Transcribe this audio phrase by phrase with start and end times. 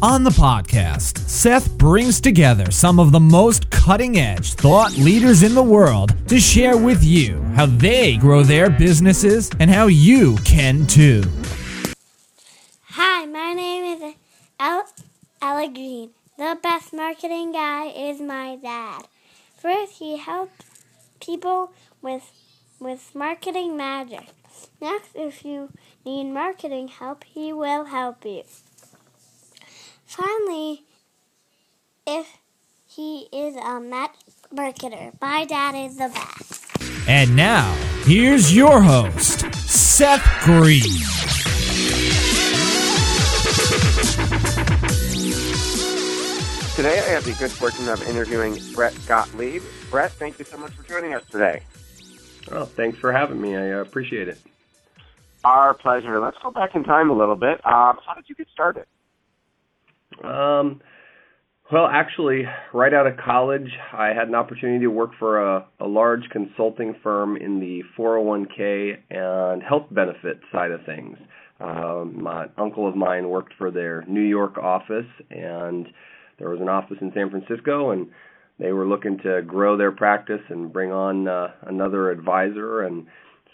[0.00, 5.56] On the podcast, Seth brings together some of the most cutting edge thought leaders in
[5.56, 10.86] the world to share with you how they grow their businesses and how you can
[10.86, 11.24] too.
[12.90, 14.14] Hi, my name is
[14.60, 14.86] El-
[15.42, 16.10] Ella Greene.
[16.36, 19.02] The best marketing guy is my dad.
[19.60, 20.64] First, he helps
[21.20, 22.30] people with
[22.78, 24.28] with marketing magic.
[24.80, 25.72] Next, if you
[26.06, 28.44] need marketing help, he will help you.
[30.08, 30.84] Finally,
[32.06, 32.38] if
[32.86, 34.16] he is a mat-
[34.52, 36.66] marketer, my dad is the best.
[37.06, 37.70] And now,
[38.04, 40.80] here's your host, Seth Greene.
[46.74, 49.62] Today, I have the good fortune of interviewing Brett Gottlieb.
[49.90, 51.62] Brett, thank you so much for joining us today.
[52.50, 53.56] Oh, thanks for having me.
[53.56, 54.40] I uh, appreciate it.
[55.44, 56.18] Our pleasure.
[56.18, 57.64] Let's go back in time a little bit.
[57.66, 58.86] Um, how did you get started?
[60.24, 60.80] Um,
[61.70, 65.86] well, actually, right out of college, I had an opportunity to work for a, a
[65.86, 71.18] large consulting firm in the 401k and health benefit side of things.
[71.60, 75.86] Um, my uncle of mine worked for their New York office, and
[76.38, 78.08] there was an office in San Francisco, and
[78.58, 82.82] they were looking to grow their practice and bring on uh, another advisor.
[82.82, 83.06] And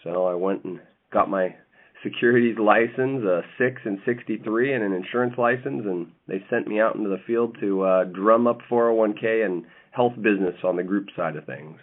[0.05, 0.81] so I went and
[1.13, 1.57] got my
[2.05, 6.95] securities license, a six and sixty-three, and an insurance license, and they sent me out
[6.95, 11.37] into the field to uh, drum up 401k and health business on the group side
[11.37, 11.79] of things.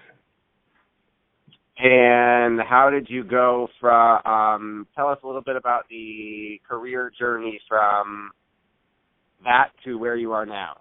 [1.78, 4.22] And how did you go from?
[4.26, 8.32] Um, tell us a little bit about the career journey from
[9.44, 10.76] that to where you are now.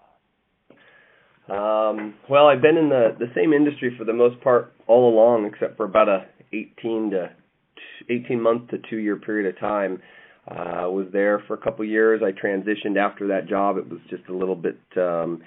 [1.48, 5.46] Um, well, I've been in the the same industry for the most part all along,
[5.46, 7.30] except for about a 18 to
[8.10, 10.02] 18 month to two year period of time.
[10.48, 12.22] Uh, was there for a couple years.
[12.24, 13.76] I transitioned after that job.
[13.76, 15.42] It was just a little bit um,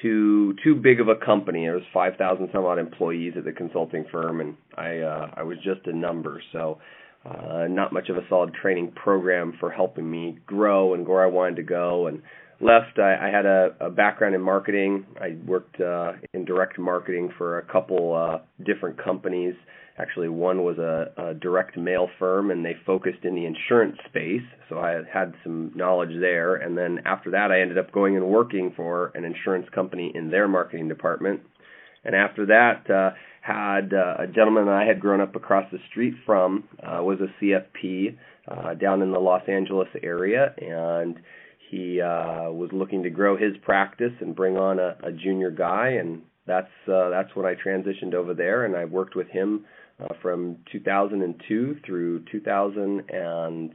[0.00, 1.64] too too big of a company.
[1.64, 5.58] There was 5,000 some odd employees at the consulting firm, and I uh, I was
[5.58, 6.42] just a number.
[6.52, 6.78] So.
[7.24, 11.28] Uh, not much of a solid training program for helping me grow and where I
[11.28, 12.20] wanted to go, and
[12.62, 15.04] left, I, I had a, a background in marketing.
[15.20, 19.54] I worked uh, in direct marketing for a couple uh, different companies.
[20.02, 24.42] Actually, one was a, a direct mail firm, and they focused in the insurance space.
[24.68, 26.56] So I had some knowledge there.
[26.56, 30.30] And then after that, I ended up going and working for an insurance company in
[30.30, 31.40] their marketing department.
[32.04, 33.10] And after that, uh,
[33.42, 37.44] had uh, a gentleman I had grown up across the street from uh, was a
[37.44, 38.16] CFP
[38.48, 41.18] uh, down in the Los Angeles area, and
[41.70, 45.90] he uh, was looking to grow his practice and bring on a, a junior guy,
[46.00, 49.64] and that's uh, that's when I transitioned over there, and I worked with him
[50.02, 53.74] uh, from 2002 through 2000 and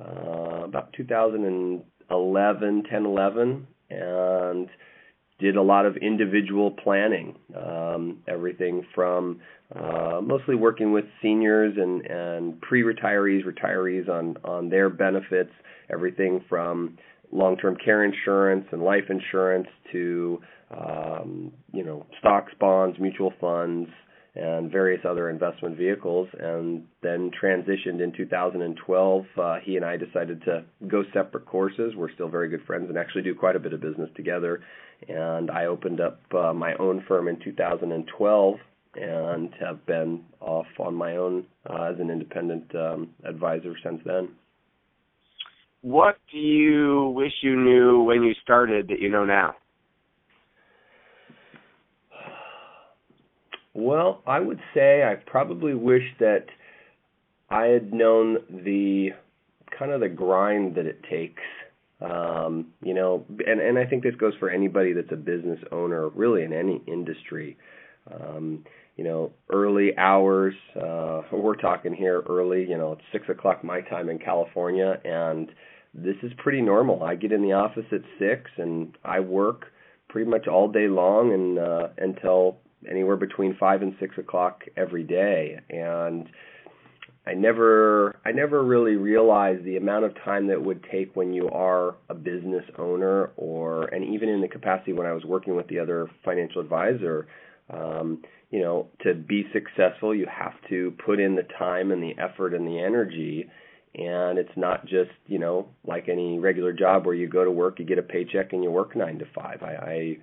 [0.00, 4.68] uh, about 2011, 10, 11, and
[5.40, 9.40] did a lot of individual planning, um, everything from
[9.74, 15.50] uh, mostly working with seniors and, and pre-retirees, retirees on on their benefits,
[15.90, 16.96] everything from
[17.32, 20.40] long-term care insurance and life insurance to
[20.76, 23.90] um, you know stocks, bonds, mutual funds,
[24.34, 26.28] and various other investment vehicles.
[26.38, 29.24] And then transitioned in 2012.
[29.36, 31.94] Uh, he and I decided to go separate courses.
[31.96, 34.60] We're still very good friends and actually do quite a bit of business together.
[35.08, 38.54] And I opened up uh, my own firm in 2012
[38.96, 44.30] and have been off on my own uh, as an independent um, advisor since then.
[45.82, 49.54] What do you wish you knew when you started that you know now?
[53.74, 56.46] Well, I would say I probably wish that
[57.50, 59.10] I had known the
[59.76, 61.42] kind of the grind that it takes.
[62.00, 66.08] Um, you know, and and I think this goes for anybody that's a business owner,
[66.08, 67.56] really in any industry.
[68.12, 68.64] Um,
[68.96, 70.54] you know, early hours.
[70.76, 72.68] Uh, we're talking here early.
[72.68, 75.50] You know, it's six o'clock my time in California, and
[75.94, 77.02] this is pretty normal.
[77.02, 79.66] I get in the office at six, and I work
[80.08, 82.58] pretty much all day long and uh, until
[82.90, 85.60] anywhere between five and six o'clock every day.
[85.70, 86.28] And
[87.26, 91.48] I never I never really realized the amount of time that would take when you
[91.48, 95.66] are a business owner or and even in the capacity when I was working with
[95.68, 97.26] the other financial advisor
[97.70, 102.14] um, you know to be successful you have to put in the time and the
[102.22, 103.48] effort and the energy.
[103.94, 107.78] And it's not just you know like any regular job where you go to work
[107.78, 110.18] you get a paycheck and you work 9 to 5 I I,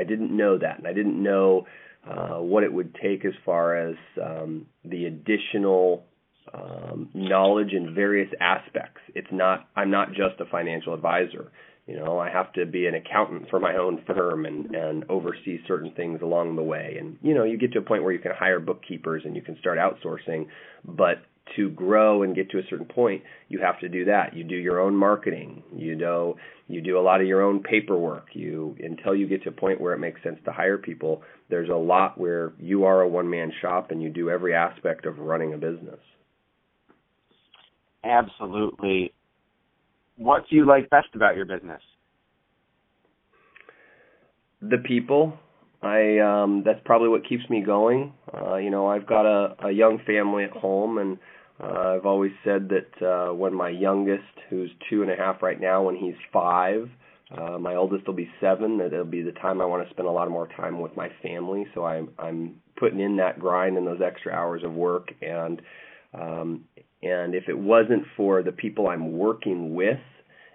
[0.00, 0.78] I didn't know that.
[0.78, 1.66] And I didn't know
[2.08, 6.04] uh, what it would take as far as um, the additional
[6.52, 9.00] um, knowledge in various aspects.
[9.14, 11.52] It's not I'm not just a financial advisor.
[11.86, 15.58] You know, I have to be an accountant for my own firm and and oversee
[15.66, 16.96] certain things along the way.
[16.98, 19.42] And you know, you get to a point where you can hire bookkeepers and you
[19.42, 20.46] can start outsourcing,
[20.84, 21.22] but
[21.56, 24.34] to grow and get to a certain point, you have to do that.
[24.34, 25.62] You do your own marketing.
[25.74, 26.36] You know,
[26.68, 28.28] you do a lot of your own paperwork.
[28.32, 31.22] You until you get to a point where it makes sense to hire people.
[31.50, 35.04] There's a lot where you are a one man shop and you do every aspect
[35.04, 35.98] of running a business.
[38.04, 39.12] Absolutely.
[40.16, 41.80] What do you like best about your business?
[44.60, 45.38] The people.
[45.82, 48.12] I um that's probably what keeps me going.
[48.32, 51.18] Uh you know, I've got a a young family at home and
[51.62, 55.60] uh, I've always said that uh when my youngest, who's two and a half right
[55.60, 56.88] now, when he's five,
[57.36, 60.06] uh my oldest will be seven, that it'll be the time I want to spend
[60.08, 61.66] a lot more time with my family.
[61.74, 65.60] So I'm I'm putting in that grind and those extra hours of work and
[66.14, 66.64] um
[67.02, 69.98] and if it wasn't for the people I'm working with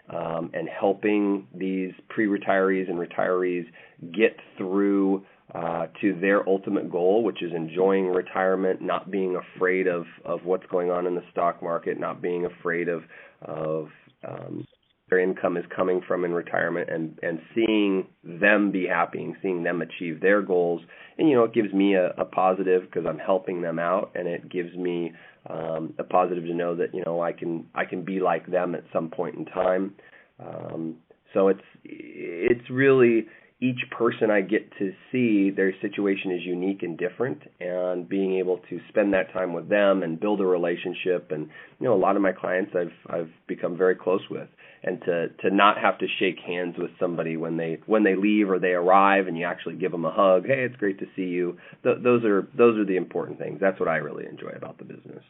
[0.10, 3.66] um, and helping these pre-retirees and retirees
[4.14, 10.06] get through uh, to their ultimate goal, which is enjoying retirement, not being afraid of
[10.26, 13.04] of what's going on in the stock market, not being afraid of
[13.42, 13.88] of
[14.28, 14.66] um,
[15.10, 19.64] their income is coming from in retirement, and and seeing them be happy and seeing
[19.64, 20.82] them achieve their goals,
[21.18, 24.28] and you know it gives me a, a positive because I'm helping them out, and
[24.28, 25.14] it gives me
[25.50, 28.76] um, a positive to know that you know I can I can be like them
[28.76, 29.96] at some point in time.
[30.40, 30.98] Um,
[31.34, 33.28] so it's it's really
[33.60, 38.60] each person I get to see their situation is unique and different and being able
[38.70, 41.50] to spend that time with them and build a relationship and
[41.80, 44.48] you know a lot of my clients I've I've become very close with
[44.84, 48.50] and to to not have to shake hands with somebody when they when they leave
[48.50, 51.24] or they arrive and you actually give them a hug hey it's great to see
[51.24, 54.78] you Th- those are those are the important things that's what I really enjoy about
[54.78, 55.24] the business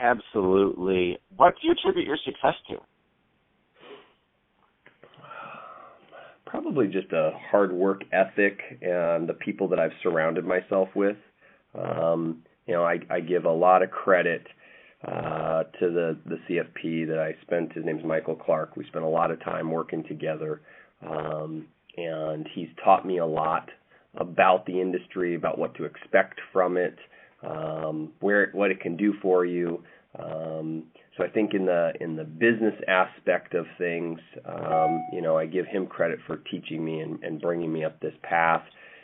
[0.00, 1.18] Absolutely.
[1.36, 2.76] What do you attribute your success to?
[6.46, 11.16] Probably just a hard work ethic and the people that I've surrounded myself with.
[11.74, 14.46] Um, you know, I, I give a lot of credit
[15.06, 17.72] uh, to the the CFP that I spent.
[17.72, 18.76] His name's Michael Clark.
[18.76, 20.60] We spent a lot of time working together,
[21.06, 21.66] um,
[21.96, 23.68] and he's taught me a lot
[24.16, 26.96] about the industry, about what to expect from it,
[27.42, 29.82] um, where what it can do for you.
[30.18, 30.84] Um,
[31.16, 35.46] so I think in the in the business aspect of things, um, you know, I
[35.46, 38.62] give him credit for teaching me and, and bringing me up this path.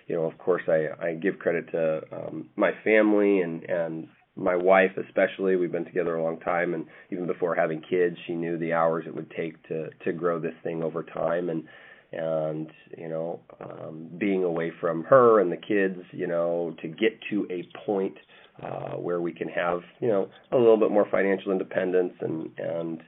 [0.09, 4.55] You know, of course, I I give credit to um, my family and and my
[4.55, 5.57] wife especially.
[5.57, 9.05] We've been together a long time, and even before having kids, she knew the hours
[9.07, 11.65] it would take to to grow this thing over time and
[12.13, 17.19] and you know um being away from her and the kids you know to get
[17.29, 18.15] to a point
[18.63, 23.03] uh where we can have you know a little bit more financial independence and and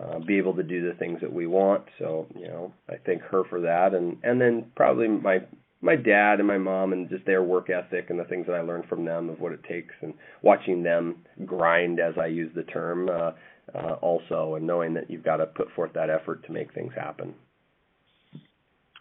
[0.00, 3.22] uh, be able to do the things that we want so you know I thank
[3.22, 5.38] her for that and and then probably my
[5.84, 8.62] my dad and my mom and just their work ethic and the things that I
[8.62, 12.64] learned from them of what it takes and watching them grind as I use the
[12.64, 13.32] term uh,
[13.74, 16.92] uh also and knowing that you've got to put forth that effort to make things
[16.96, 17.34] happen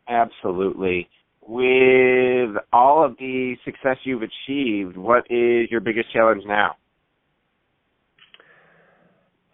[0.08, 1.08] Absolutely.
[1.46, 6.76] With all of the success you've achieved, what is your biggest challenge now?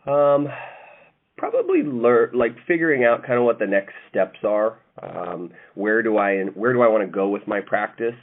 [0.05, 0.47] Um,
[1.39, 4.79] probably learn like figuring out kind of what the next steps are.
[5.01, 8.15] Um, where do I where do I want to go with my practice?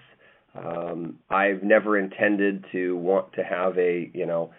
[0.55, 4.53] Um, I've never intended to want to have a you know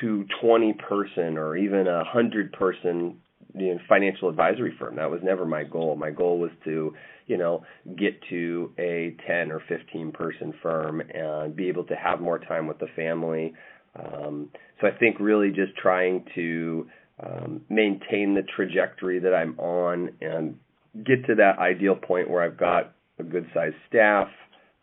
[0.00, 3.18] to 20 person or even a hundred person
[3.56, 4.96] you know, financial advisory firm.
[4.96, 5.96] That was never my goal.
[5.96, 6.94] My goal was to,
[7.26, 7.64] you know,
[7.96, 12.66] get to a 10 or 15 person firm and be able to have more time
[12.66, 13.54] with the family.
[13.96, 14.50] Um,
[14.80, 16.86] so I think really just trying to
[17.22, 20.58] um, maintain the trajectory that I'm on and
[21.04, 24.28] get to that ideal point where I've got a good sized staff.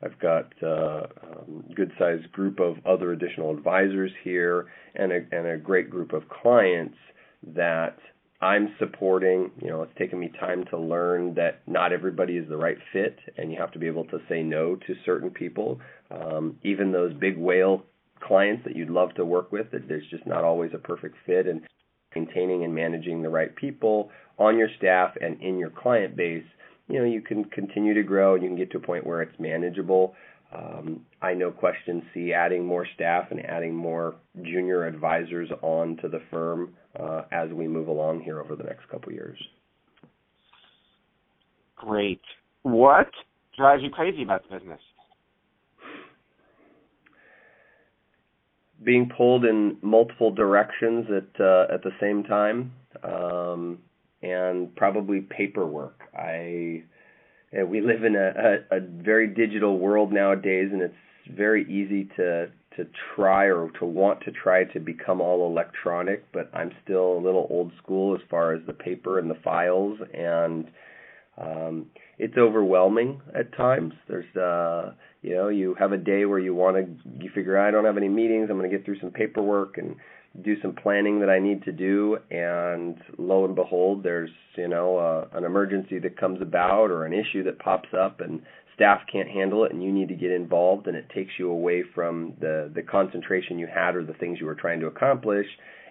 [0.03, 5.47] I've got uh, um, good sized group of other additional advisors here and a, and
[5.47, 6.97] a great group of clients
[7.55, 7.97] that
[8.41, 12.57] I'm supporting, you know, it's taken me time to learn that not everybody is the
[12.57, 15.79] right fit, and you have to be able to say no to certain people.
[16.09, 17.85] Um, even those big whale
[18.19, 21.45] clients that you'd love to work with, that there's just not always a perfect fit,
[21.45, 21.61] and
[22.15, 26.43] maintaining and managing the right people on your staff and in your client base,
[26.87, 29.21] you know, you can continue to grow and you can get to a point where
[29.21, 30.15] it's manageable.
[30.53, 36.09] Um, I no question see adding more staff and adding more junior advisors on to
[36.09, 39.37] the firm uh, as we move along here over the next couple years.
[41.77, 42.21] Great.
[42.63, 43.09] What
[43.57, 44.79] drives you crazy about the business?
[48.83, 52.73] Being pulled in multiple directions at uh, at the same time,
[53.03, 53.79] um,
[54.21, 55.99] and probably paperwork.
[56.17, 56.83] I
[57.65, 60.95] we live in a, a, a very digital world nowadays, and it's
[61.35, 66.49] very easy to to try or to want to try to become all electronic, but
[66.53, 70.69] I'm still a little old school as far as the paper and the files, and
[71.37, 73.93] um, it's overwhelming at times.
[74.07, 77.71] There's uh, you know, you have a day where you want to you figure I
[77.71, 79.95] don't have any meetings, I'm going to get through some paperwork and
[80.43, 84.97] do some planning that I need to do, and lo and behold, there's you know
[84.97, 88.41] uh, an emergency that comes about or an issue that pops up, and
[88.73, 91.83] staff can't handle it, and you need to get involved, and it takes you away
[91.93, 95.47] from the the concentration you had or the things you were trying to accomplish,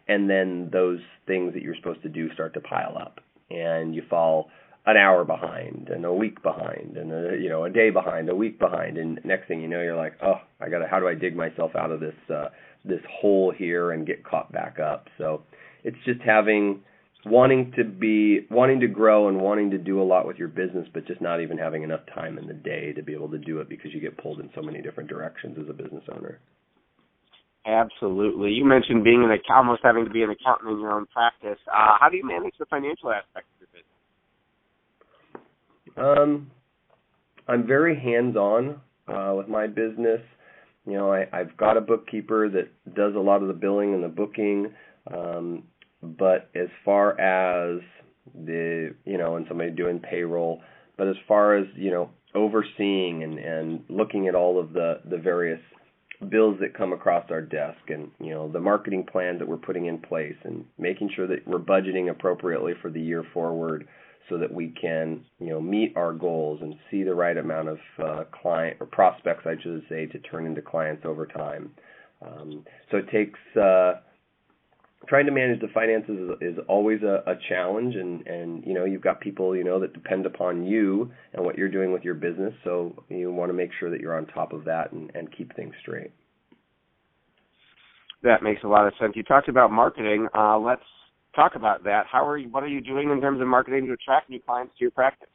[0.08, 3.20] and then those things that you're supposed to do start to pile up,
[3.50, 4.50] and you fall
[4.86, 8.34] an hour behind and a week behind and a you know a day behind a
[8.34, 11.14] week behind and next thing you know you're like oh i gotta how do i
[11.14, 12.48] dig myself out of this uh
[12.84, 15.06] this hole here and get caught back up.
[15.18, 15.42] So
[15.84, 16.82] it's just having
[17.26, 20.88] wanting to be wanting to grow and wanting to do a lot with your business
[20.94, 23.60] but just not even having enough time in the day to be able to do
[23.60, 26.40] it because you get pulled in so many different directions as a business owner.
[27.66, 28.52] Absolutely.
[28.52, 31.58] You mentioned being an almost having to be an accountant in your own practice.
[31.68, 33.46] Uh, how do you manage the financial aspect?
[35.96, 36.50] Um,
[37.48, 40.20] I'm very hands-on uh, with my business.
[40.86, 44.02] You know, I, I've got a bookkeeper that does a lot of the billing and
[44.02, 44.72] the booking,
[45.12, 45.64] um,
[46.02, 47.80] but as far as
[48.34, 50.62] the you know, and somebody doing payroll,
[50.96, 55.18] but as far as you know, overseeing and and looking at all of the the
[55.18, 55.60] various
[56.28, 59.86] bills that come across our desk and you know the marketing plan that we're putting
[59.86, 63.88] in place and making sure that we're budgeting appropriately for the year forward
[64.30, 67.78] so that we can, you know, meet our goals and see the right amount of
[68.02, 71.72] uh, client or prospects, I should say, to turn into clients over time.
[72.24, 73.94] Um, so it takes uh,
[75.08, 78.84] trying to manage the finances is, is always a, a challenge, and and you know
[78.84, 82.14] you've got people you know that depend upon you and what you're doing with your
[82.14, 82.54] business.
[82.64, 85.54] So you want to make sure that you're on top of that and, and keep
[85.56, 86.12] things straight.
[88.22, 89.14] That makes a lot of sense.
[89.16, 90.28] You talked about marketing.
[90.36, 90.82] Uh, let's
[91.34, 92.06] talk about that.
[92.10, 92.48] How are you?
[92.48, 95.28] What are you doing in terms of marketing to attract new clients to your practice?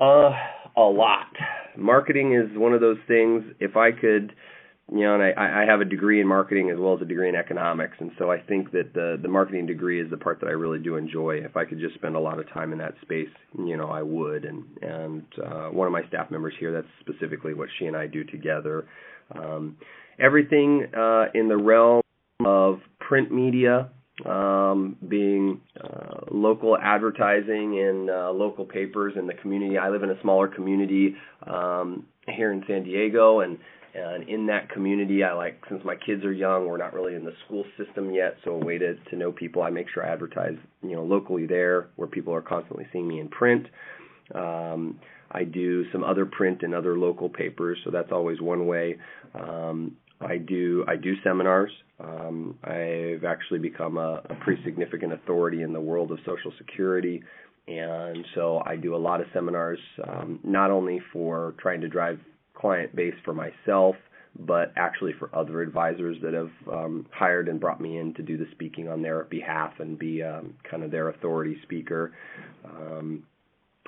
[0.00, 0.30] Uh,
[0.76, 1.32] a lot.
[1.76, 3.42] Marketing is one of those things.
[3.58, 4.32] If I could,
[4.92, 7.28] you know, and I, I have a degree in marketing as well as a degree
[7.28, 10.46] in economics, and so I think that the the marketing degree is the part that
[10.46, 11.40] I really do enjoy.
[11.44, 14.02] If I could just spend a lot of time in that space, you know, I
[14.02, 14.44] would.
[14.44, 18.06] And and uh, one of my staff members here, that's specifically what she and I
[18.06, 18.86] do together.
[19.34, 19.76] Um,
[20.18, 22.02] everything uh, in the realm
[22.44, 23.88] of print media,
[24.26, 29.78] um, being uh, local advertising in uh, local papers in the community.
[29.78, 33.58] I live in a smaller community um, here in San Diego, and
[33.94, 37.24] and in that community, I like since my kids are young, we're not really in
[37.24, 40.12] the school system yet, so a way to to know people, I make sure I
[40.12, 43.66] advertise, you know, locally there where people are constantly seeing me in print.
[44.34, 45.00] Um,
[45.30, 48.98] I do some other print and other local papers, so that's always one way.
[49.34, 51.70] Um, I do I do seminars.
[52.00, 57.22] Um, I've actually become a, a pretty significant authority in the world of Social Security,
[57.66, 62.18] and so I do a lot of seminars, um, not only for trying to drive
[62.54, 63.96] client base for myself,
[64.38, 68.36] but actually for other advisors that have um, hired and brought me in to do
[68.36, 72.12] the speaking on their behalf and be um, kind of their authority speaker.
[72.64, 73.24] Um,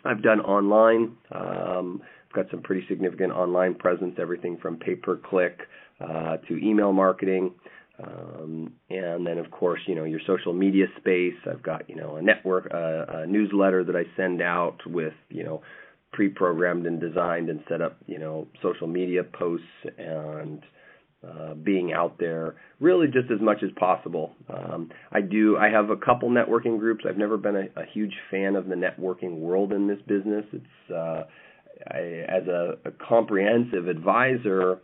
[0.04, 1.16] I've done online.
[1.30, 5.60] Um, I've got some pretty significant online presence, everything from pay per click
[6.00, 7.52] uh, to email marketing.
[8.02, 11.34] Um, and then, of course, you know your social media space.
[11.50, 15.44] I've got you know a network, uh, a newsletter that I send out with you
[15.44, 15.62] know
[16.12, 19.66] pre-programmed and designed and set up you know social media posts
[19.98, 20.62] and
[21.26, 24.32] uh, being out there really just as much as possible.
[24.48, 25.56] Um, I do.
[25.58, 27.04] I have a couple networking groups.
[27.08, 30.44] I've never been a, a huge fan of the networking world in this business.
[30.52, 31.24] It's uh,
[31.90, 34.80] I, as a, a comprehensive advisor.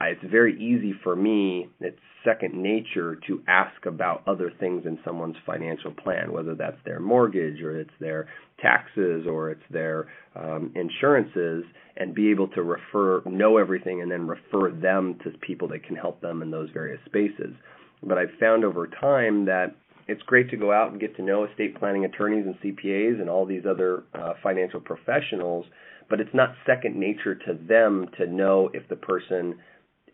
[0.00, 1.68] It's very easy for me.
[1.80, 7.00] It's second nature to ask about other things in someone's financial plan, whether that's their
[7.00, 8.28] mortgage or it's their
[8.60, 11.64] taxes or it's their um, insurances,
[11.96, 15.96] and be able to refer, know everything, and then refer them to people that can
[15.96, 17.54] help them in those various spaces.
[18.02, 19.74] But I've found over time that
[20.08, 23.30] it's great to go out and get to know estate planning attorneys and CPAs and
[23.30, 25.64] all these other uh, financial professionals,
[26.08, 29.58] but it's not second nature to them to know if the person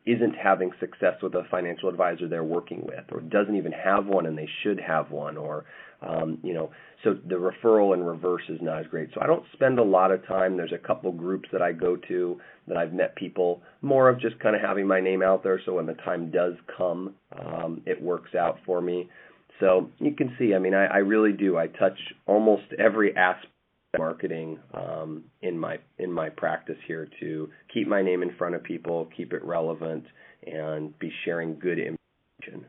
[0.04, 4.26] isn't having success with a financial advisor they're working with or doesn't even have one
[4.26, 5.64] and they should have one or
[6.00, 6.70] um, you know
[7.04, 9.10] so the referral in reverse is not as great.
[9.14, 10.56] So i don't spend a lot of time.
[10.56, 14.38] There's a couple groups that i go to that i've met people more of just
[14.40, 18.00] kind of having my name out there so when the time does come um, it
[18.02, 19.08] works out for me.
[19.60, 21.56] So you can see i mean i, I really do.
[21.56, 23.51] I touch almost every aspect
[23.98, 28.62] marketing um, in my in my practice here to keep my name in front of
[28.62, 30.04] people, keep it relevant,
[30.46, 32.66] and be sharing good information.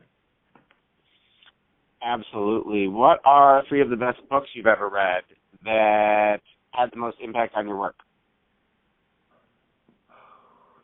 [2.02, 2.88] Absolutely.
[2.88, 5.22] What are three of the best books you've ever read
[5.64, 6.40] that
[6.72, 7.96] had the most impact on your work?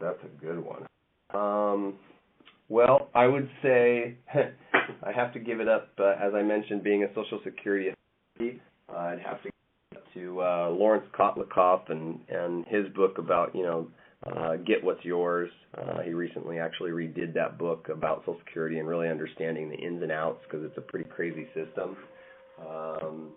[0.01, 0.87] That's a good one.
[1.35, 1.95] Um,
[2.71, 5.91] well, I would say I have to give it up.
[5.99, 7.91] Uh, as I mentioned, being a Social Security,
[8.41, 9.50] uh, I'd have to
[10.15, 13.89] to uh, Lawrence Kotlikoff and and his book about you know
[14.27, 15.51] uh, get what's yours.
[15.77, 20.03] Uh, he recently actually redid that book about Social Security and really understanding the ins
[20.03, 21.97] and outs because it's a pretty crazy system.
[22.61, 23.31] Um,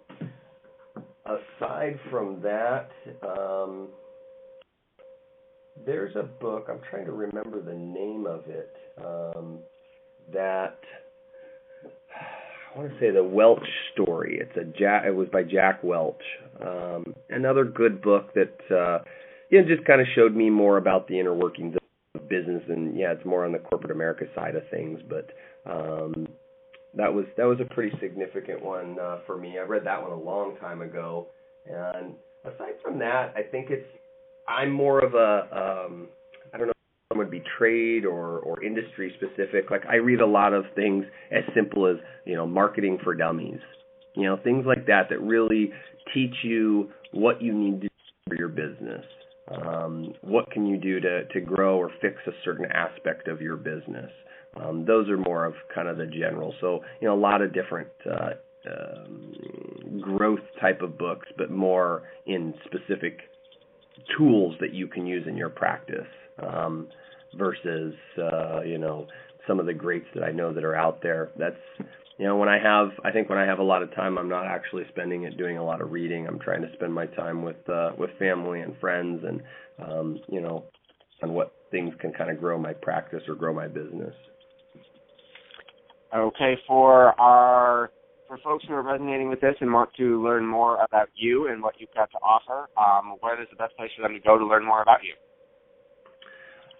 [1.26, 2.90] aside from that,
[3.22, 3.88] um,
[5.86, 9.60] there's a book I'm trying to remember the name of it um,
[10.34, 10.80] that
[12.74, 14.40] I want to say the Welch story.
[14.42, 15.04] It's a Jack.
[15.06, 16.22] It was by Jack Welch.
[16.60, 19.04] Um, another good book that uh,
[19.50, 21.76] you know just kind of showed me more about the inner workings
[22.16, 25.00] of business, and yeah, it's more on the corporate America side of things.
[25.08, 25.30] But
[25.70, 26.28] um,
[26.96, 29.60] that was that was a pretty significant one uh, for me.
[29.60, 31.28] I read that one a long time ago,
[31.68, 33.88] and aside from that, I think it's
[34.48, 36.08] I'm more of a um,
[37.18, 39.72] would be trade or or industry specific.
[39.72, 43.60] Like I read a lot of things as simple as you know marketing for dummies,
[44.16, 45.72] you know things like that that really
[46.14, 47.96] teach you what you need to do
[48.28, 49.06] for your business.
[49.50, 53.58] Um, what can you do to to grow or fix a certain aspect of your
[53.58, 54.12] business?
[54.56, 56.54] Um, those are more of kind of the general.
[56.62, 57.90] So you know a lot of different.
[58.10, 58.32] Uh,
[58.66, 63.20] um, growth type of books, but more in specific
[64.18, 66.08] tools that you can use in your practice.
[66.42, 66.88] Um,
[67.38, 69.08] versus uh, you know
[69.48, 71.32] some of the greats that I know that are out there.
[71.38, 71.58] That's
[72.18, 74.30] you know when I have I think when I have a lot of time I'm
[74.30, 76.28] not actually spending it doing a lot of reading.
[76.28, 79.42] I'm trying to spend my time with uh, with family and friends and
[79.86, 80.66] um, you know
[81.22, 84.14] on what things can kind of grow my practice or grow my business.
[86.16, 87.90] Okay, for our
[88.28, 91.62] for folks who are resonating with this and want to learn more about you and
[91.62, 94.38] what you've got to offer, um, where is the best place for them to go
[94.38, 95.14] to learn more about you?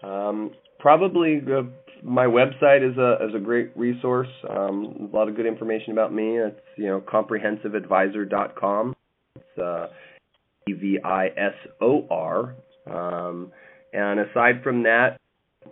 [0.04, 1.62] Um, probably uh,
[2.02, 4.28] my website is a is a great resource.
[4.48, 6.38] Um, a lot of good information about me.
[6.38, 8.94] It's you know comprehensiveadvisor.com.
[9.36, 9.86] It's uh,
[10.68, 12.54] E V I S O R.
[12.86, 13.50] Um,
[13.92, 15.18] and aside from that,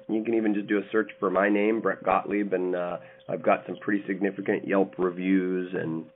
[0.08, 3.42] you can even just do a search for my name, Brett Gottlieb, and uh, I've
[3.42, 6.06] got some pretty significant Yelp reviews and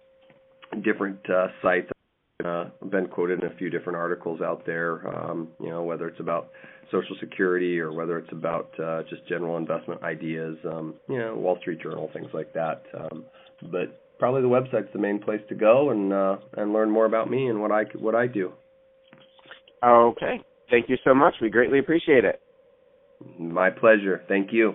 [0.84, 1.90] different uh, sites.
[2.46, 5.06] Uh, been quoted in a few different articles out there.
[5.08, 6.50] Um, you know, whether it's about
[6.90, 11.58] Social Security or whether it's about uh, just general investment ideas, um, you know, Wall
[11.60, 12.82] Street Journal, things like that.
[12.96, 13.24] Um,
[13.62, 17.30] but probably the website's the main place to go and uh, and learn more about
[17.30, 18.52] me and what I what I do.
[19.84, 21.34] Okay, thank you so much.
[21.40, 22.40] We greatly appreciate it.
[23.38, 24.22] My pleasure.
[24.28, 24.74] Thank you.